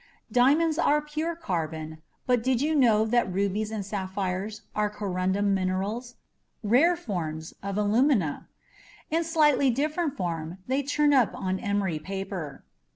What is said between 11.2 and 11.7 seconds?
on